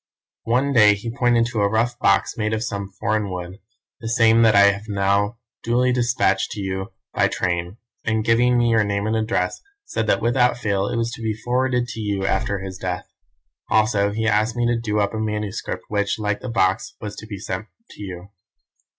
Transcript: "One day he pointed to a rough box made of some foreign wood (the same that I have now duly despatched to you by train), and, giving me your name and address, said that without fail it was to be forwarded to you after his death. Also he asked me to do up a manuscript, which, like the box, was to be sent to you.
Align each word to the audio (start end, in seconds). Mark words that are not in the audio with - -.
"One 0.45 0.73
day 0.73 0.95
he 0.95 1.15
pointed 1.15 1.45
to 1.51 1.61
a 1.61 1.69
rough 1.69 1.99
box 1.99 2.35
made 2.35 2.53
of 2.55 2.63
some 2.63 2.89
foreign 2.99 3.29
wood 3.29 3.59
(the 3.99 4.09
same 4.09 4.41
that 4.41 4.55
I 4.55 4.71
have 4.71 4.87
now 4.87 5.37
duly 5.61 5.93
despatched 5.93 6.49
to 6.53 6.59
you 6.59 6.91
by 7.13 7.27
train), 7.27 7.77
and, 8.03 8.25
giving 8.25 8.57
me 8.57 8.71
your 8.71 8.83
name 8.83 9.05
and 9.05 9.15
address, 9.15 9.61
said 9.85 10.07
that 10.07 10.19
without 10.19 10.57
fail 10.57 10.87
it 10.87 10.97
was 10.97 11.11
to 11.11 11.21
be 11.21 11.35
forwarded 11.35 11.85
to 11.89 11.99
you 11.99 12.25
after 12.25 12.57
his 12.61 12.79
death. 12.79 13.05
Also 13.69 14.09
he 14.09 14.27
asked 14.27 14.55
me 14.55 14.65
to 14.65 14.75
do 14.81 14.99
up 14.99 15.13
a 15.13 15.19
manuscript, 15.19 15.83
which, 15.89 16.17
like 16.17 16.39
the 16.39 16.49
box, 16.49 16.95
was 16.99 17.15
to 17.17 17.27
be 17.27 17.37
sent 17.37 17.67
to 17.91 18.01
you. 18.01 18.29